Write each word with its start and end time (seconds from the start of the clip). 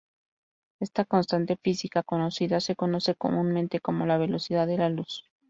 Esta 0.79 1.05
constante 1.05 1.57
física 1.57 2.01
conocida 2.01 2.59
se 2.59 2.75
conoce 2.75 3.13
comúnmente 3.13 3.79
como 3.79 4.07
la 4.07 4.17
velocidad 4.17 4.65
de 4.65 4.77
la 4.79 4.89
luz. 4.89 5.29